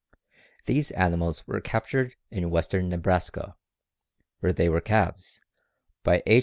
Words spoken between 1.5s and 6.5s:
captured in western Nebraska, when they were calves, by H.